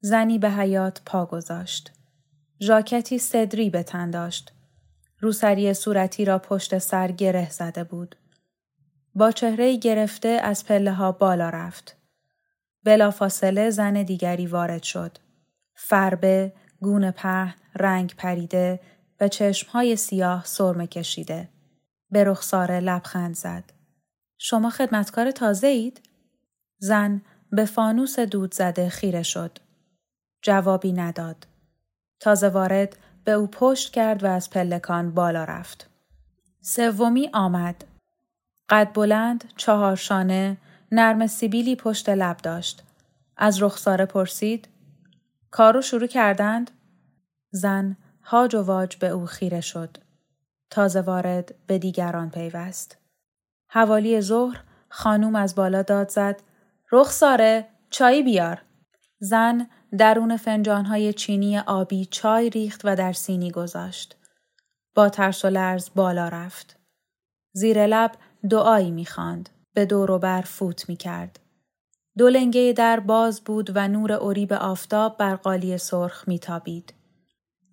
زنی 0.00 0.38
به 0.38 0.50
حیات 0.50 1.02
پا 1.06 1.26
گذاشت. 1.26 1.92
ژاکتی 2.60 3.18
صدری 3.18 3.70
به 3.70 3.82
تن 3.82 4.10
داشت. 4.10 4.52
روسری 5.20 5.74
صورتی 5.74 6.24
را 6.24 6.38
پشت 6.38 6.78
سر 6.78 7.12
گره 7.12 7.50
زده 7.50 7.84
بود. 7.84 8.16
با 9.14 9.30
چهره 9.30 9.76
گرفته 9.76 10.28
از 10.28 10.66
پله 10.66 10.92
ها 10.92 11.12
بالا 11.12 11.50
رفت. 11.50 11.96
فاصله 13.10 13.70
زن 13.70 14.02
دیگری 14.02 14.46
وارد 14.46 14.82
شد. 14.82 15.18
فربه، 15.74 16.52
گون 16.80 17.10
پهن، 17.10 17.54
رنگ 17.74 18.14
پریده 18.16 18.80
و 19.20 19.28
چشمهای 19.28 19.96
سیاه 19.96 20.44
سرمه 20.44 20.86
کشیده. 20.86 21.48
به 22.10 22.24
رخساره 22.24 22.80
لبخند 22.80 23.34
زد. 23.34 23.64
شما 24.38 24.70
خدمتکار 24.70 25.30
تازه 25.30 25.66
اید؟ 25.66 26.00
زن 26.78 27.22
به 27.52 27.64
فانوس 27.64 28.18
دود 28.18 28.54
زده 28.54 28.88
خیره 28.88 29.22
شد. 29.22 29.58
جوابی 30.42 30.92
نداد. 30.92 31.46
تازه 32.20 32.48
وارد 32.48 32.96
به 33.24 33.32
او 33.32 33.46
پشت 33.46 33.92
کرد 33.92 34.24
و 34.24 34.26
از 34.26 34.50
پلکان 34.50 35.14
بالا 35.14 35.44
رفت. 35.44 35.90
سومی 36.60 37.30
آمد. 37.32 37.84
قد 38.68 38.92
بلند، 38.94 39.44
چهارشانه، 39.56 40.56
نرم 40.92 41.26
سیبیلی 41.26 41.76
پشت 41.76 42.08
لب 42.08 42.36
داشت. 42.36 42.82
از 43.36 43.62
رخساره 43.62 44.06
پرسید 44.06 44.68
کارو 45.50 45.82
شروع 45.82 46.06
کردند؟ 46.06 46.70
زن 47.50 47.96
هاج 48.30 48.54
و 48.54 48.62
واج 48.62 48.96
به 48.96 49.08
او 49.08 49.26
خیره 49.26 49.60
شد. 49.60 49.96
تازه 50.70 51.00
وارد 51.00 51.54
به 51.66 51.78
دیگران 51.78 52.30
پیوست. 52.30 52.98
حوالی 53.70 54.20
ظهر 54.20 54.62
خانوم 54.88 55.34
از 55.34 55.54
بالا 55.54 55.82
داد 55.82 56.08
زد 56.08 56.42
رخساره 56.92 57.68
چای 57.90 58.22
بیار. 58.22 58.62
زن 59.20 59.66
درون 59.98 60.36
فنجانهای 60.36 61.12
چینی 61.12 61.58
آبی 61.58 62.04
چای 62.04 62.50
ریخت 62.50 62.80
و 62.84 62.96
در 62.96 63.12
سینی 63.12 63.50
گذاشت. 63.50 64.16
با 64.94 65.08
ترس 65.08 65.44
و 65.44 65.48
لرز 65.48 65.90
بالا 65.94 66.28
رفت. 66.28 66.76
زیر 67.52 67.86
لب 67.86 68.12
دعایی 68.50 68.90
می‌خواند. 68.90 69.48
به 69.74 69.86
دور 69.86 70.10
و 70.10 70.18
بر 70.18 70.42
فوت 70.42 70.88
می‌کرد. 70.88 71.40
دو 72.18 72.30
در 72.72 73.00
باز 73.00 73.40
بود 73.40 73.70
و 73.74 73.88
نور 73.88 74.12
اریب 74.12 74.52
آفتاب 74.52 75.16
بر 75.16 75.36
قالی 75.36 75.78
سرخ 75.78 76.28
میتابید. 76.28 76.97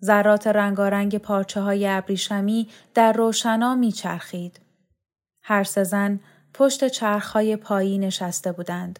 ذرات 0.04 0.46
رنگارنگ 0.46 1.18
پارچه 1.18 1.60
های 1.60 1.86
ابریشمی 1.88 2.68
در 2.94 3.12
روشنا 3.12 3.74
میچرخید. 3.74 4.60
هر 5.42 5.64
سه 5.64 5.84
زن 5.84 6.20
پشت 6.54 6.88
چرخهای 6.88 7.56
پایی 7.56 7.98
نشسته 7.98 8.52
بودند. 8.52 8.98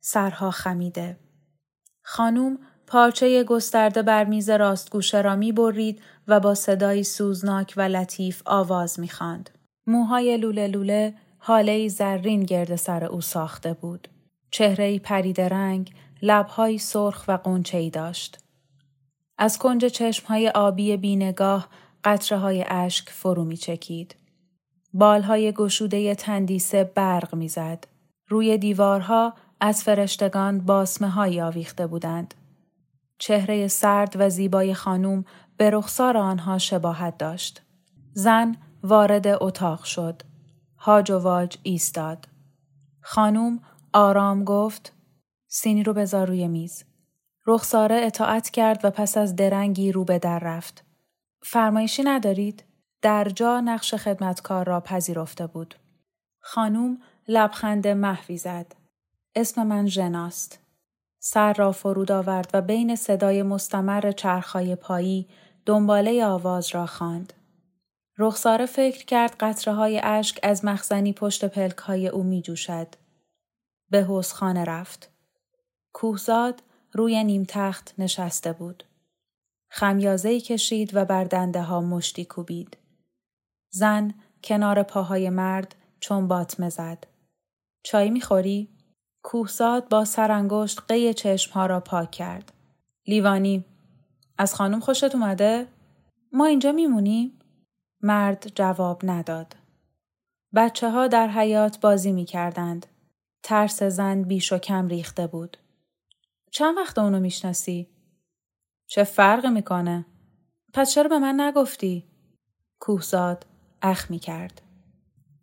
سرها 0.00 0.50
خمیده. 0.50 1.16
خانوم 2.02 2.58
پارچه 2.86 3.44
گسترده 3.44 4.02
بر 4.02 4.24
میز 4.24 4.50
راستگوشه 4.50 5.20
را 5.20 5.36
می 5.36 5.52
برید 5.52 6.02
و 6.28 6.40
با 6.40 6.54
صدایی 6.54 7.04
سوزناک 7.04 7.74
و 7.76 7.80
لطیف 7.80 8.42
آواز 8.46 9.00
می 9.00 9.08
خاند. 9.08 9.50
موهای 9.86 10.36
لوله 10.36 10.66
لوله 10.66 11.14
حاله 11.38 11.88
زرین 11.88 12.42
گرد 12.42 12.76
سر 12.76 13.04
او 13.04 13.20
ساخته 13.20 13.74
بود. 13.74 14.08
چهره 14.50 14.98
پرید 14.98 15.40
رنگ، 15.40 15.92
لبهایی 16.22 16.78
سرخ 16.78 17.24
و 17.28 17.32
قنچه‌ای 17.32 17.90
داشت. 17.90 18.38
از 19.38 19.58
کنج 19.58 19.84
چشمهای 19.84 20.48
آبی 20.48 20.96
بینگاه 20.96 21.68
قطره 22.04 22.38
های 22.38 22.64
اشک 22.68 23.08
فرو 23.08 23.44
می 23.44 23.56
چکید. 23.56 24.16
بالهای 24.92 25.52
گشوده 25.52 26.14
تندیسه 26.14 26.84
برق 26.84 27.34
می‌زد. 27.34 27.84
روی 28.28 28.58
دیوارها 28.58 29.34
از 29.60 29.82
فرشتگان 29.82 30.60
باسمه 30.60 31.08
های 31.08 31.40
آویخته 31.40 31.86
بودند. 31.86 32.34
چهره 33.18 33.68
سرد 33.68 34.16
و 34.18 34.30
زیبای 34.30 34.74
خانوم 34.74 35.24
به 35.56 35.70
رخسار 35.70 36.16
آنها 36.16 36.58
شباهت 36.58 37.18
داشت. 37.18 37.62
زن 38.12 38.56
وارد 38.82 39.26
اتاق 39.26 39.84
شد. 39.84 40.22
هاج 40.78 41.10
و 41.10 41.18
واج 41.18 41.56
ایستاد. 41.62 42.28
خانوم 43.00 43.60
آرام 43.92 44.44
گفت 44.44 44.92
سینی 45.48 45.82
رو 45.82 45.92
بذار 45.92 46.26
روی 46.26 46.48
میز. 46.48 46.84
رخساره 47.48 48.00
اطاعت 48.02 48.50
کرد 48.50 48.84
و 48.84 48.90
پس 48.90 49.16
از 49.16 49.36
درنگی 49.36 49.92
رو 49.92 50.04
به 50.04 50.18
در 50.18 50.38
رفت. 50.38 50.84
فرمایشی 51.42 52.02
ندارید؟ 52.02 52.64
در 53.02 53.28
جا 53.28 53.60
نقش 53.60 53.94
خدمتکار 53.94 54.66
را 54.66 54.80
پذیرفته 54.80 55.46
بود. 55.46 55.74
خانوم 56.40 56.98
لبخند 57.28 57.88
محوی 57.88 58.38
زد. 58.38 58.74
اسم 59.34 59.66
من 59.66 59.86
ژناست. 59.86 60.58
سر 61.18 61.52
را 61.52 61.72
فرود 61.72 62.12
آورد 62.12 62.50
و 62.54 62.62
بین 62.62 62.96
صدای 62.96 63.42
مستمر 63.42 64.12
چرخهای 64.12 64.76
پایی 64.76 65.28
دنباله 65.66 66.26
آواز 66.26 66.68
را 66.74 66.86
خواند. 66.86 67.32
رخساره 68.18 68.66
فکر 68.66 69.04
کرد 69.04 69.36
قطره 69.40 69.74
های 69.74 70.00
اشک 70.04 70.40
از 70.42 70.64
مخزنی 70.64 71.12
پشت 71.12 71.44
پلک 71.44 71.78
های 71.78 72.08
او 72.08 72.22
می 72.22 72.42
جوشد. 72.42 72.88
به 73.90 74.02
حوزخانه 74.02 74.64
رفت. 74.64 75.10
کوهزاد 75.92 76.62
روی 76.92 77.24
نیم 77.24 77.44
تخت 77.48 77.94
نشسته 77.98 78.52
بود. 78.52 78.84
خمیازهی 79.70 80.40
کشید 80.40 80.90
و 80.94 81.04
بر 81.04 81.24
دنده 81.24 81.62
ها 81.62 81.80
مشتی 81.80 82.24
کوبید. 82.24 82.76
زن 83.70 84.14
کنار 84.44 84.82
پاهای 84.82 85.30
مرد 85.30 85.74
چون 86.00 86.28
باطمه 86.28 86.68
زد. 86.68 87.06
چای 87.82 88.10
می‌خوری؟ 88.10 88.68
کوهزاد 89.22 89.88
با 89.88 90.04
سرانگشت 90.04 90.82
قی 90.88 91.14
چشمها 91.14 91.66
را 91.66 91.80
پاک 91.80 92.10
کرد. 92.10 92.52
لیوانی 93.06 93.64
از 94.38 94.54
خانم 94.54 94.80
خوشت 94.80 95.14
اومده؟ 95.14 95.66
ما 96.32 96.46
اینجا 96.46 96.72
میمونیم؟ 96.72 97.38
مرد 98.02 98.52
جواب 98.54 99.00
نداد. 99.04 99.56
بچه 100.54 100.90
ها 100.90 101.06
در 101.06 101.28
حیات 101.28 101.80
بازی 101.80 102.12
می 102.12 102.24
کردند. 102.24 102.86
ترس 103.42 103.82
زن 103.82 104.22
بیش 104.22 104.52
و 104.52 104.58
کم 104.58 104.88
ریخته 104.88 105.26
بود. 105.26 105.56
چند 106.50 106.76
وقت 106.76 106.98
اونو 106.98 107.20
می‌شناسی؟ 107.20 107.88
چه 108.86 109.04
فرق 109.04 109.46
می‌کنه؟ 109.46 110.06
پس 110.72 110.92
چرا 110.92 111.08
به 111.08 111.18
من 111.18 111.40
نگفتی؟ 111.40 112.04
کوهزاد 112.80 113.46
اخ 113.82 114.10
می 114.10 114.18
کرد. 114.18 114.62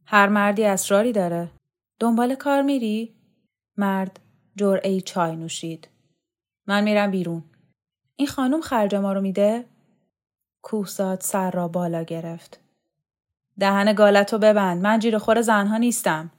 هر 0.05 0.29
مردی 0.29 0.65
اسراری 0.65 1.12
داره. 1.12 1.51
دنبال 2.00 2.35
کار 2.35 2.62
میری؟ 2.62 3.15
مرد 3.77 4.19
جرعه 4.55 5.01
چای 5.01 5.35
نوشید. 5.35 5.88
من 6.67 6.83
میرم 6.83 7.12
بیرون. 7.12 7.43
این 8.15 8.27
خانم 8.27 8.62
خرج 8.62 8.95
ما 8.95 9.13
رو 9.13 9.21
میده؟ 9.21 9.65
کوهزاد 10.62 11.21
سر 11.21 11.51
را 11.51 11.67
بالا 11.67 12.03
گرفت. 12.03 12.59
دهن 13.59 13.93
گالتو 13.93 14.38
ببند. 14.38 14.81
من 14.81 15.00
جیر 15.00 15.17
خور 15.17 15.41
زنها 15.41 15.77
نیستم. 15.77 16.31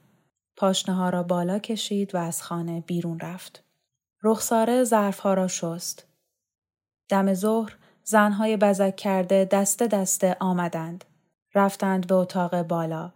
پاشنه 0.55 0.95
ها 0.95 1.09
را 1.09 1.23
بالا 1.23 1.59
کشید 1.59 2.15
و 2.15 2.17
از 2.17 2.43
خانه 2.43 2.81
بیرون 2.81 3.19
رفت. 3.19 3.63
رخساره 4.23 4.83
ظرفها 4.83 5.33
را 5.33 5.47
شست. 5.47 6.05
دم 7.09 7.33
ظهر 7.33 7.77
زنهای 8.03 8.57
بزک 8.57 8.95
کرده 8.95 9.45
دسته 9.45 9.87
دسته 9.87 10.37
آمدند. 10.39 11.05
رفتند 11.55 12.07
به 12.07 12.15
اتاق 12.15 12.61
بالا. 12.61 13.11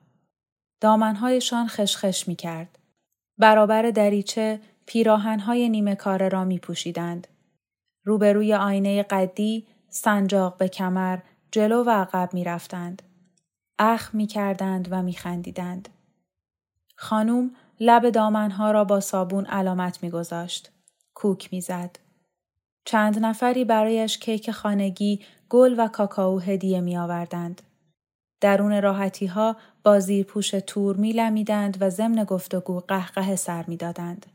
دامنهایشان 0.82 1.68
خشخش 1.68 2.28
می 2.28 2.36
کرد. 2.36 2.80
برابر 3.38 3.92
دریچه 3.92 4.60
پیراهنهای 4.86 5.70
نیمه 5.70 5.96
کاره 5.96 6.30
را 6.30 6.44
می 6.44 6.60
پوشیدند. 6.60 7.28
روبروی 8.06 8.54
آینه 8.54 9.04
قدی 9.04 9.68
سنجاق 9.90 10.58
به 10.58 10.68
کمر 10.68 11.20
جلو 11.52 11.84
و 11.84 11.90
عقب 11.90 12.34
می 12.34 12.44
رفتند. 12.44 13.02
اخ 13.80 14.16
می 14.16 14.28
کردند 14.28 14.88
و 14.92 15.02
می 15.02 15.14
خندیدند. 15.14 15.90
خانوم 16.96 17.52
لب 17.80 18.10
دامنها 18.10 18.72
را 18.72 18.84
با 18.84 19.00
صابون 19.00 19.46
علامت 19.46 20.04
می 20.04 20.10
گذاشت. 20.10 20.72
کوک 21.22 21.50
می 21.52 21.62
زد. 21.62 22.00
چند 22.86 23.20
نفری 23.20 23.66
برایش 23.66 24.18
کیک 24.18 24.52
خانگی، 24.52 25.20
گل 25.50 25.76
و 25.78 25.88
کاکائو 25.88 26.40
هدیه 26.40 26.82
می 26.82 26.98
آوردند. 26.98 27.62
درون 28.40 28.82
راحتی 28.82 29.26
ها 29.26 29.56
با 29.84 30.00
زیرپوش 30.00 30.50
تور 30.68 30.98
می 30.98 31.12
لمیدند 31.12 31.78
و 31.82 31.90
ضمن 31.90 32.24
گفتگو 32.24 32.80
قهقه 32.80 33.36
سر 33.36 33.66
می 33.68 33.78
دادند. 33.78 34.26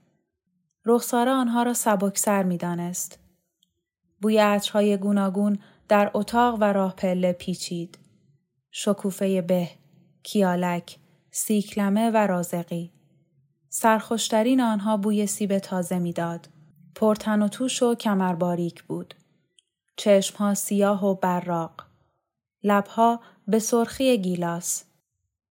رخساره 0.84 1.30
آنها 1.30 1.62
را 1.62 1.74
سبکسر 1.74 2.42
می 2.42 2.56
دانست. 2.56 3.18
بوی 4.22 4.38
عطرهای 4.38 4.96
گوناگون 4.96 5.58
در 5.88 6.10
اتاق 6.14 6.58
و 6.60 6.64
راه 6.64 6.96
پله 6.96 7.32
پیچید. 7.32 7.98
شکوفه 8.70 9.42
به، 9.42 9.68
کیالک، 10.22 10.98
سیکلمه 11.30 12.10
و 12.10 12.16
رازقی. 12.16 12.92
سرخوشترین 13.68 14.60
آنها 14.60 14.96
بوی 14.96 15.26
سیب 15.26 15.58
تازه 15.58 15.98
می‌داد. 15.98 16.55
پرتن 16.96 17.42
و 17.42 17.48
توش 17.48 17.82
و 17.82 17.94
کمر 17.94 18.34
باریک 18.34 18.82
بود. 18.82 19.14
چشمها 19.96 20.54
سیاه 20.54 21.06
و 21.06 21.14
براق. 21.14 21.86
لبها 22.62 23.20
به 23.48 23.58
سرخی 23.58 24.18
گیلاس. 24.18 24.84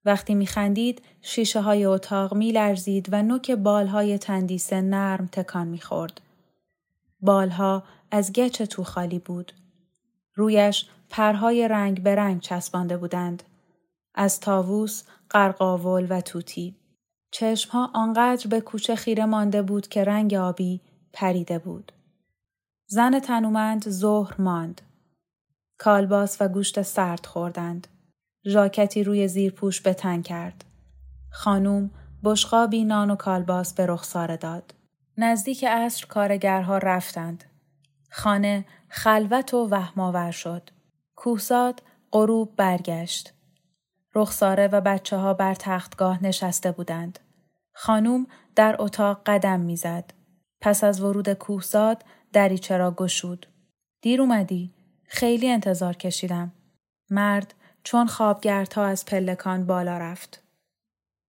وقتی 0.04 0.34
میخندید 0.34 1.02
شیشه 1.22 1.60
های 1.60 1.84
اتاق 1.84 2.34
میلرزید 2.34 3.08
و 3.12 3.22
نوک 3.22 3.50
بالهای 3.50 4.18
تندیسه 4.18 4.80
نرم 4.80 5.28
تکان 5.32 5.68
می‌خورد. 5.68 6.20
بالها 7.20 7.82
از 8.10 8.32
گچ 8.32 8.62
تو 8.62 8.84
خالی 8.84 9.18
بود. 9.18 9.52
رویش 10.34 10.86
پرهای 11.10 11.68
رنگ 11.68 12.02
به 12.02 12.14
رنگ 12.14 12.40
چسبانده 12.40 12.96
بودند. 12.96 13.42
از 14.14 14.40
تاووس، 14.40 15.02
قرقاول 15.30 16.06
و 16.10 16.20
توتی. 16.20 16.76
چشمها 17.30 17.90
آنقدر 17.94 18.46
به 18.46 18.60
کوچه 18.60 18.94
خیره 18.94 19.24
مانده 19.26 19.62
بود 19.62 19.88
که 19.88 20.04
رنگ 20.04 20.34
آبی 20.34 20.80
پریده 21.14 21.58
بود. 21.58 21.92
زن 22.86 23.20
تنومند 23.20 23.90
ظهر 23.90 24.40
ماند. 24.40 24.82
کالباس 25.78 26.36
و 26.40 26.48
گوشت 26.48 26.82
سرد 26.82 27.26
خوردند. 27.26 27.86
ژاکتی 28.46 29.04
روی 29.04 29.28
زیرپوش 29.28 29.80
به 29.80 29.94
تن 29.94 30.22
کرد. 30.22 30.64
خانوم 31.30 31.90
بشقابی 32.24 32.84
نان 32.84 33.10
و 33.10 33.16
کالباس 33.16 33.74
به 33.74 33.86
رخساره 33.86 34.36
داد. 34.36 34.74
نزدیک 35.18 35.64
عصر 35.64 36.06
کارگرها 36.06 36.78
رفتند. 36.78 37.44
خانه 38.10 38.64
خلوت 38.88 39.54
و 39.54 39.68
وهماور 39.70 40.30
شد. 40.30 40.70
کوهزاد 41.16 41.82
غروب 42.12 42.56
برگشت. 42.56 43.34
رخساره 44.14 44.66
و 44.66 44.80
بچه 44.80 45.16
ها 45.16 45.34
بر 45.34 45.54
تختگاه 45.54 46.24
نشسته 46.24 46.72
بودند. 46.72 47.18
خانوم 47.72 48.26
در 48.56 48.76
اتاق 48.78 49.20
قدم 49.26 49.60
می‌زد. 49.60 50.12
پس 50.64 50.84
از 50.84 51.00
ورود 51.00 51.32
کوهزاد 51.32 52.04
دریچه 52.32 52.76
را 52.76 52.90
گشود. 52.90 53.46
دیر 54.02 54.20
اومدی؟ 54.20 54.70
خیلی 55.04 55.48
انتظار 55.48 55.96
کشیدم. 55.96 56.52
مرد 57.10 57.54
چون 57.82 58.06
خوابگردها 58.06 58.84
از 58.84 59.04
پلکان 59.04 59.66
بالا 59.66 59.98
رفت. 59.98 60.42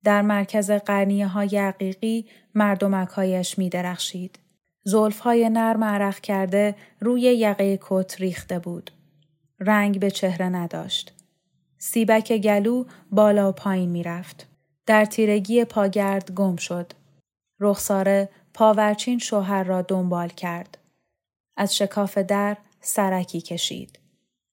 در 0.04 0.22
مرکز 0.22 0.72
قرنیه 0.72 1.28
های 1.28 1.58
عقیقی 1.58 2.26
مردمکهایش 2.54 3.58
می 3.58 3.70
درخشید. 3.70 4.40
زلف 4.84 5.20
های 5.20 5.50
نرم 5.50 5.84
عرق 5.84 6.20
کرده 6.20 6.76
روی 7.00 7.22
یقه 7.22 7.80
کت 7.82 8.22
ریخته 8.22 8.60
بود. 8.60 8.92
رنگ 9.60 10.00
به 10.00 10.12
چهره 10.12 10.50
نداشت. 10.50 11.14
سیبک 11.78 12.38
گلو 12.38 12.86
بالا 13.12 13.50
و 13.50 13.52
پایین 13.52 13.90
می 13.90 14.04
رفت. 14.04 14.48
در 14.86 15.06
تیرگی 15.06 15.66
پاگرد 15.66 16.32
گم 16.32 16.56
شد. 16.56 16.94
رخساره 17.60 18.30
پاورچین 18.56 19.20
شوهر 19.20 19.64
را 19.64 19.82
دنبال 19.82 20.30
کرد. 20.30 20.78
از 21.58 21.76
شکاف 21.76 22.18
در 22.18 22.58
سرکی 22.82 23.42
کشید. 23.42 24.00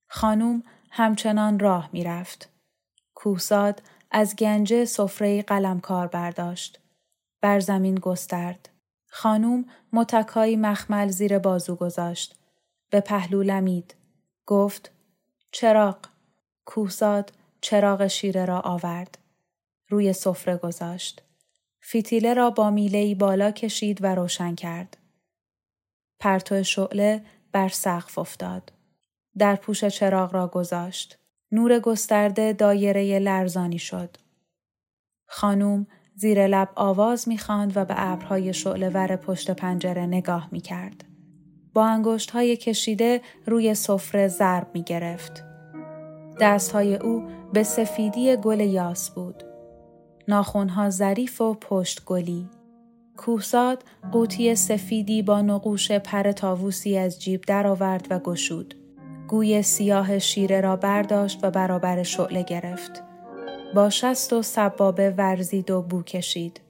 خانوم 0.08 0.62
همچنان 0.90 1.58
راه 1.58 1.90
می 1.92 2.04
رفت. 2.04 2.48
کوهزاد 3.14 3.82
از 4.10 4.36
گنج 4.36 4.84
سفره 4.84 5.42
قلمکار 5.42 6.06
برداشت. 6.06 6.80
بر 7.40 7.60
زمین 7.60 7.94
گسترد. 7.94 8.68
خانوم 9.06 9.64
متکایی 9.92 10.56
مخمل 10.56 11.08
زیر 11.08 11.38
بازو 11.38 11.76
گذاشت. 11.76 12.36
به 12.90 13.00
پهلو 13.00 13.42
لمید. 13.42 13.94
گفت 14.46 14.90
چراغ. 15.52 15.98
کوهزاد 16.64 17.32
چراغ 17.60 18.06
شیره 18.06 18.44
را 18.44 18.60
آورد. 18.60 19.18
روی 19.88 20.12
سفره 20.12 20.56
گذاشت. 20.56 21.22
فیتیله 21.84 22.34
را 22.34 22.50
با 22.50 22.70
میلهی 22.70 23.14
بالا 23.14 23.50
کشید 23.50 24.04
و 24.04 24.14
روشن 24.14 24.54
کرد. 24.54 24.96
پرتو 26.20 26.62
شعله 26.62 27.24
بر 27.52 27.68
سقف 27.68 28.18
افتاد. 28.18 28.72
در 29.38 29.56
پوش 29.56 29.84
چراغ 29.84 30.34
را 30.34 30.46
گذاشت. 30.48 31.18
نور 31.52 31.78
گسترده 31.78 32.52
دایره 32.52 33.18
لرزانی 33.18 33.78
شد. 33.78 34.16
خانوم 35.26 35.86
زیر 36.14 36.46
لب 36.46 36.68
آواز 36.74 37.28
می‌خواند 37.28 37.76
و 37.76 37.84
به 37.84 37.94
ابرهای 37.96 38.54
شعله 38.54 38.88
ور 38.88 39.16
پشت 39.16 39.50
پنجره 39.50 40.06
نگاه 40.06 40.48
می‌کرد. 40.52 41.04
با 41.74 41.86
انگشت 41.86 42.30
های 42.30 42.56
کشیده 42.56 43.20
روی 43.46 43.74
سفره 43.74 44.28
ضرب 44.28 44.70
می 44.74 44.82
گرفت. 44.82 45.44
دست 46.40 46.72
های 46.72 46.96
او 46.96 47.28
به 47.52 47.62
سفیدی 47.62 48.36
گل 48.36 48.60
یاس 48.60 49.10
بود. 49.10 49.51
ناخونها 50.28 50.90
ظریف 50.90 51.40
و 51.40 51.54
پشت 51.54 52.04
گلی. 52.04 52.48
کوهزاد 53.16 53.84
قوطی 54.12 54.54
سفیدی 54.54 55.22
با 55.22 55.42
نقوش 55.42 55.90
پر 55.90 56.32
تاووسی 56.32 56.98
از 56.98 57.22
جیب 57.22 57.40
درآورد 57.40 58.06
و 58.10 58.18
گشود. 58.18 58.74
گوی 59.28 59.62
سیاه 59.62 60.18
شیره 60.18 60.60
را 60.60 60.76
برداشت 60.76 61.44
و 61.44 61.50
برابر 61.50 62.02
شعله 62.02 62.42
گرفت. 62.42 63.02
با 63.74 63.90
شست 63.90 64.32
و 64.32 64.42
سبابه 64.42 65.10
ورزید 65.10 65.70
و 65.70 65.82
بو 65.82 66.02
کشید. 66.02 66.60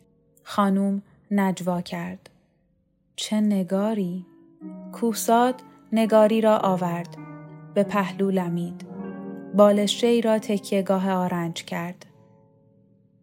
خانوم 0.42 1.02
نجوا 1.30 1.80
کرد. 1.80 2.30
چه 3.16 3.40
نگاری؟ 3.40 4.26
کوهزاد 4.92 5.54
نگاری 5.92 6.40
را 6.40 6.58
آورد. 6.58 7.16
به 7.74 7.82
پهلو 7.82 8.30
لمید. 8.30 8.86
بالشه 9.54 10.06
ای 10.06 10.20
را 10.20 10.38
تکیهگاه 10.38 11.12
آرنج 11.12 11.64
کرد. 11.64 12.06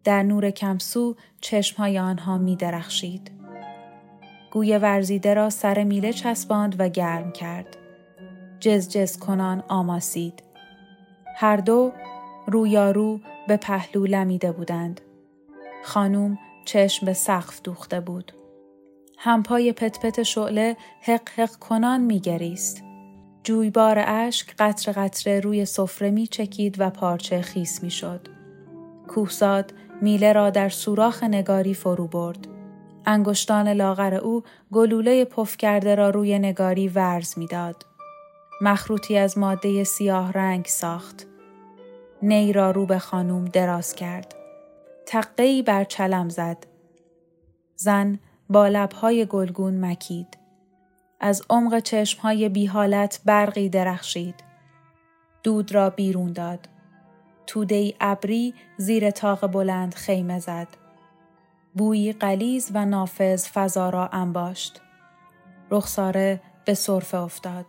در 0.04 0.22
نور 0.22 0.50
کمسو 0.50 1.16
چشمهای 1.40 1.98
آنها 1.98 2.38
می 2.38 2.56
درخشید. 2.56 3.30
گوی 4.52 4.78
ورزیده 4.78 5.34
را 5.34 5.50
سر 5.50 5.84
میله 5.84 6.12
چسباند 6.12 6.76
و 6.78 6.88
گرم 6.88 7.32
کرد. 7.32 7.76
جز 8.60 9.18
کنان 9.18 9.64
آماسید. 9.68 10.42
هر 11.36 11.56
دو 11.56 11.92
رویارو 12.46 13.20
به 13.48 13.56
پهلو 13.56 14.06
لمیده 14.06 14.52
بودند. 14.52 15.00
خانوم 15.84 16.38
چشم 16.64 17.06
به 17.06 17.12
سقف 17.12 17.62
دوخته 17.62 18.00
بود. 18.00 18.32
همپای 19.18 19.72
پت 19.72 20.00
پت 20.00 20.22
شعله 20.22 20.76
حق 21.02 21.28
حق 21.28 21.50
کنان 21.50 22.00
میگریست. 22.00 22.82
جویبار 23.44 24.04
اشک 24.06 24.54
قطر 24.58 24.92
قطره 24.92 25.40
روی 25.40 25.64
سفره 25.64 26.10
می 26.10 26.26
چکید 26.26 26.76
و 26.78 26.90
پارچه 26.90 27.42
خیس 27.42 27.82
می 27.82 27.90
شد. 27.90 28.28
کوهزاد 29.08 29.72
میله 30.00 30.32
را 30.32 30.50
در 30.50 30.68
سوراخ 30.68 31.24
نگاری 31.24 31.74
فرو 31.74 32.06
برد. 32.06 32.48
انگشتان 33.06 33.68
لاغر 33.68 34.14
او 34.14 34.42
گلوله 34.72 35.24
پف 35.24 35.56
کرده 35.56 35.94
را 35.94 36.10
روی 36.10 36.38
نگاری 36.38 36.88
ورز 36.88 37.38
می‌داد. 37.38 37.86
مخروطی 38.60 39.16
از 39.16 39.38
ماده 39.38 39.84
سیاه 39.84 40.32
رنگ 40.32 40.64
ساخت. 40.66 41.26
نی 42.22 42.52
را 42.52 42.70
رو 42.70 42.86
به 42.86 42.98
خانوم 42.98 43.44
دراز 43.44 43.94
کرد. 43.94 44.34
تقهی 45.06 45.62
بر 45.62 45.84
چلم 45.84 46.28
زد. 46.28 46.66
زن 47.76 48.18
با 48.48 48.68
لبهای 48.68 49.26
گلگون 49.26 49.84
مکید. 49.84 50.38
از 51.20 51.42
عمق 51.50 51.78
چشمهای 51.78 52.48
بی 52.48 52.66
حالت 52.66 53.20
برقی 53.24 53.68
درخشید. 53.68 54.34
دود 55.42 55.74
را 55.74 55.90
بیرون 55.90 56.32
داد. 56.32 56.68
توده 57.50 57.94
ابری 58.00 58.54
زیر 58.76 59.10
تاق 59.10 59.46
بلند 59.46 59.94
خیمه 59.94 60.38
زد. 60.38 60.68
بویی 61.74 62.12
قلیز 62.12 62.70
و 62.74 62.84
نافذ 62.84 63.48
فضا 63.54 63.90
را 63.90 64.08
انباشت. 64.08 64.80
رخساره 65.70 66.40
به 66.64 66.74
صرفه 66.74 67.18
افتاد. 67.18 67.66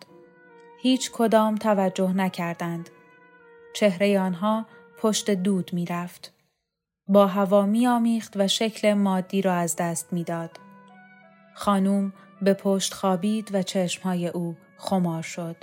هیچ 0.82 1.12
کدام 1.12 1.56
توجه 1.56 2.14
نکردند. 2.14 2.90
چهره 3.74 4.20
آنها 4.20 4.66
پشت 4.98 5.32
دود 5.32 5.74
می 5.74 5.86
رفت. 5.86 6.34
با 7.08 7.28
هوا 7.28 7.66
می 7.66 7.88
آمیخت 7.88 8.34
و 8.38 8.48
شکل 8.48 8.94
مادی 8.94 9.42
را 9.42 9.54
از 9.54 9.76
دست 9.76 10.14
می‌داد. 10.14 10.60
خانوم 11.54 12.14
به 12.42 12.54
پشت 12.54 12.94
خوابید 12.94 13.56
و 13.56 13.62
چشمهای 13.62 14.28
او 14.28 14.56
خمار 14.78 15.22
شد. 15.22 15.56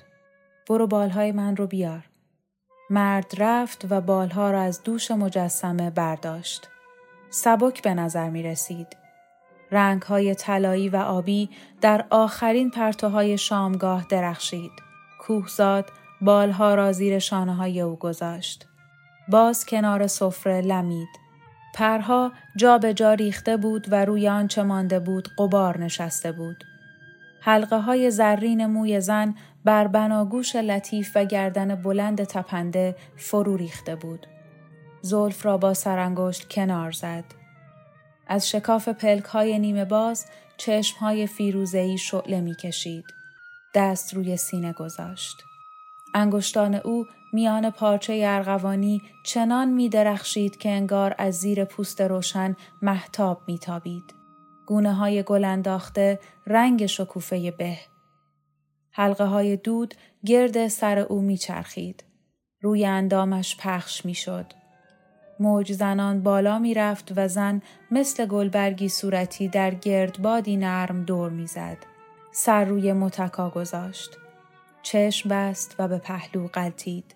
برو 0.69 0.87
بالهای 0.87 1.33
من 1.33 1.57
رو 1.57 1.67
بیار. 1.67 2.09
مرد 2.90 3.33
رفت 3.38 3.87
و 3.90 4.01
بالها 4.01 4.51
را 4.51 4.61
از 4.61 4.83
دوش 4.83 5.11
مجسمه 5.11 5.90
برداشت. 5.90 6.68
سبک 7.31 7.83
به 7.83 7.94
نظر 7.94 8.31
می 8.31 8.42
رسید. 8.42 8.96
رنگ 9.70 10.03
های 10.03 10.35
طلایی 10.35 10.88
و 10.88 10.96
آبی 10.96 11.51
در 11.81 12.05
آخرین 12.11 12.70
پرتوهای 12.70 13.38
شامگاه 13.38 14.07
درخشید. 14.11 14.72
کوهزاد 15.20 15.90
بالها 16.20 16.74
را 16.74 16.92
زیر 16.92 17.18
شانه 17.18 17.55
های 17.55 17.81
او 17.81 17.96
گذاشت. 17.96 18.66
باز 19.29 19.66
کنار 19.66 20.07
سفره 20.07 20.61
لمید. 20.61 21.09
پرها 21.74 22.33
جا 22.57 22.79
به 22.79 22.94
جا 22.94 23.12
ریخته 23.12 23.57
بود 23.57 23.92
و 23.92 24.05
روی 24.05 24.29
آنچه 24.29 24.62
مانده 24.62 25.01
بود 25.01 25.29
قبار 25.38 25.79
نشسته 25.79 26.33
بود. 26.33 26.64
حلقه 27.40 27.79
های 27.79 28.11
زرین 28.11 28.66
موی 28.66 29.01
زن 29.01 29.35
بر 29.69 29.87
بناگوش 29.87 30.57
لطیف 30.57 31.13
و 31.15 31.25
گردن 31.25 31.75
بلند 31.75 32.25
تپنده 32.25 32.97
فرو 33.17 33.57
ریخته 33.57 33.97
بود. 33.97 34.27
زلف 35.01 35.47
را 35.47 35.59
با 35.59 35.75
سرانگشت 35.75 36.49
کنار 36.49 36.91
زد. 36.91 37.25
از 38.27 38.49
شکاف 38.49 38.89
پلک 38.89 39.25
های 39.25 39.59
نیمه 39.59 39.85
باز 39.85 40.27
چشم 40.57 40.99
های 40.99 41.27
فیروزهی 41.27 41.99
شعله 41.99 42.41
می 42.41 42.55
کشید. 42.55 43.05
دست 43.75 44.15
روی 44.15 44.37
سینه 44.37 44.73
گذاشت. 44.73 45.37
انگشتان 46.15 46.75
او 46.75 47.07
میان 47.33 47.71
پارچه 47.71 48.23
ارغوانی 48.27 49.03
چنان 49.25 49.69
می 49.69 49.89
درخشید 49.89 50.57
که 50.57 50.69
انگار 50.69 51.15
از 51.19 51.35
زیر 51.35 51.65
پوست 51.65 52.01
روشن 52.01 52.57
محتاب 52.83 53.43
می 53.47 53.59
تابید. 53.59 54.15
گونه 54.67 54.95
های 54.95 55.23
گل 55.23 55.45
انداخته 55.45 56.21
رنگ 56.47 56.87
شکوفه 56.87 57.51
به. 57.51 57.79
حلقه 58.99 59.25
های 59.25 59.57
دود 59.57 59.95
گرد 60.27 60.69
سر 60.69 60.99
او 60.99 61.21
می 61.21 61.37
چرخید. 61.37 62.05
روی 62.61 62.87
اندامش 62.87 63.57
پخش 63.57 64.05
می 64.05 64.15
شد. 64.15 64.47
موج 65.41 65.73
زنان 65.73 66.23
بالا 66.23 66.59
می 66.59 66.75
رفت 66.75 67.13
و 67.17 67.29
زن 67.29 67.63
مثل 67.91 68.27
گلبرگی 68.27 68.89
صورتی 68.89 69.49
در 69.49 69.75
گردبادی 69.75 70.57
نرم 70.57 71.05
دور 71.05 71.31
می 71.31 71.47
زد. 71.47 71.77
سر 72.33 72.65
روی 72.65 72.93
متکا 72.93 73.51
گذاشت. 73.51 74.19
چشم 74.83 75.29
بست 75.29 75.77
و 75.79 75.89
به 75.89 75.99
پهلو 75.99 76.47
قلتید. 76.47 77.15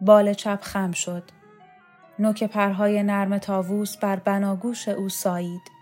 بال 0.00 0.34
چپ 0.34 0.60
خم 0.62 0.92
شد. 0.92 1.22
نوک 2.18 2.44
پرهای 2.44 3.02
نرم 3.02 3.38
تاووس 3.38 3.96
بر 3.96 4.16
بناگوش 4.16 4.88
او 4.88 5.08
سایید. 5.08 5.75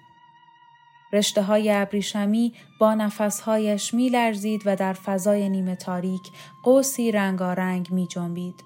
رشته 1.14 1.42
های 1.42 1.72
ابریشمی 1.72 2.52
با 2.78 2.94
نفسهایش 2.94 3.94
می 3.94 4.08
لرزید 4.08 4.62
و 4.64 4.76
در 4.76 4.92
فضای 4.92 5.48
نیمه 5.48 5.76
تاریک 5.76 6.22
قوسی 6.64 7.12
رنگارنگ 7.12 7.90
می 7.90 8.06
جنبید. 8.06 8.64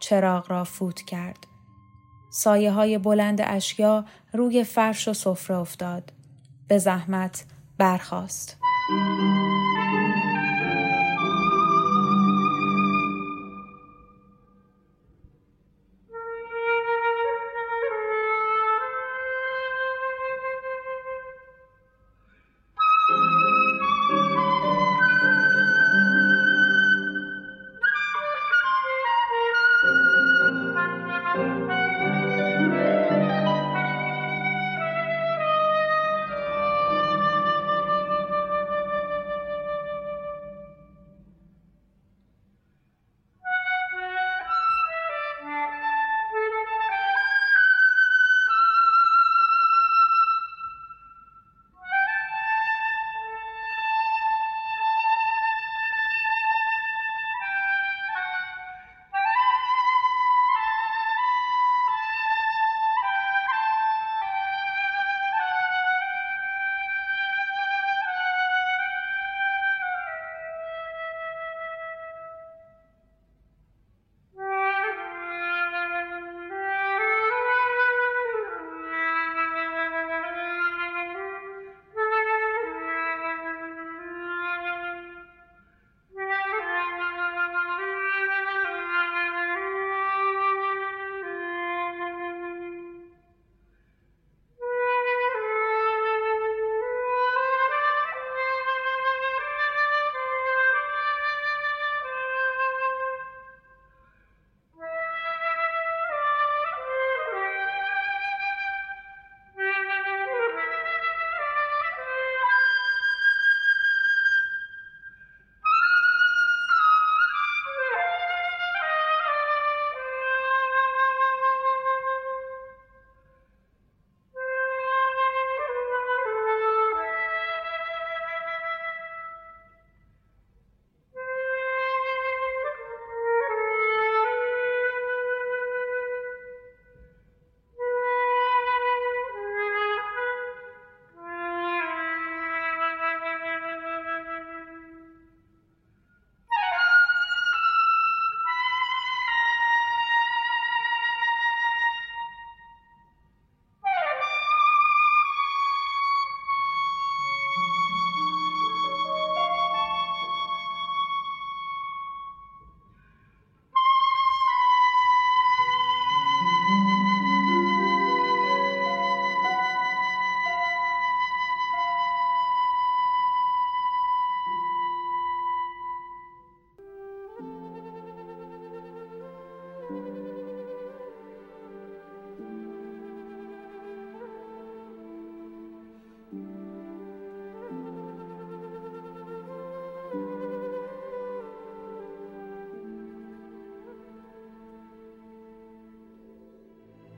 چراغ 0.00 0.50
را 0.50 0.64
فوت 0.64 1.02
کرد. 1.02 1.46
سایه 2.30 2.72
های 2.72 2.98
بلند 2.98 3.40
اشیا 3.44 4.04
روی 4.32 4.64
فرش 4.64 5.08
و 5.08 5.12
سفره 5.12 5.56
افتاد. 5.56 6.12
به 6.68 6.78
زحمت 6.78 7.44
برخاست. 7.78 8.56